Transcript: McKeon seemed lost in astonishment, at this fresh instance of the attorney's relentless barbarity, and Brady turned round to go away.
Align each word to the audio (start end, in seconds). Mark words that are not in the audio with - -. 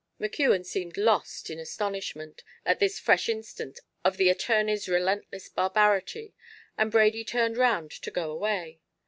McKeon 0.19 0.65
seemed 0.65 0.97
lost 0.97 1.51
in 1.51 1.59
astonishment, 1.59 2.41
at 2.65 2.79
this 2.79 2.97
fresh 2.99 3.29
instance 3.29 3.81
of 4.03 4.17
the 4.17 4.29
attorney's 4.29 4.89
relentless 4.89 5.47
barbarity, 5.47 6.33
and 6.75 6.91
Brady 6.91 7.23
turned 7.23 7.55
round 7.55 7.91
to 7.91 8.09
go 8.09 8.31
away. 8.31 8.79